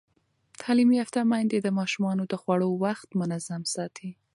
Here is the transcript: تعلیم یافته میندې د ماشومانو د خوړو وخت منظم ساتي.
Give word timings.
تعلیم 0.61 0.89
یافته 0.99 1.19
میندې 1.31 1.57
د 1.61 1.67
ماشومانو 1.79 2.23
د 2.27 2.33
خوړو 2.41 2.69
وخت 2.83 3.07
منظم 3.19 3.61
ساتي. 3.73 4.09